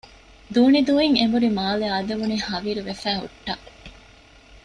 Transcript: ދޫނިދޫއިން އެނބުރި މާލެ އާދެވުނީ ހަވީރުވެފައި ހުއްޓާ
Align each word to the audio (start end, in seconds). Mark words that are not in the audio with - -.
ދޫނިދޫއިން 0.53 1.17
އެނބުރި 1.19 1.49
މާލެ 1.57 1.87
އާދެވުނީ 1.91 2.35
ހަވީރުވެފައި 2.47 3.17
ހުއްޓާ 3.21 3.53